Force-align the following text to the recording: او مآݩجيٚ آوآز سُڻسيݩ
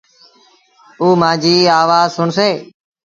او 1.01 1.07
مآݩجيٚ 1.21 1.71
آوآز 1.79 2.07
سُڻسيݩ 2.15 2.57